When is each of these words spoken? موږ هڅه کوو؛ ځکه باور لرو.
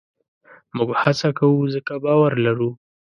موږ 0.75 0.89
هڅه 1.01 1.29
کوو؛ 1.37 1.61
ځکه 1.73 1.93
باور 2.03 2.31
لرو. 2.45 2.69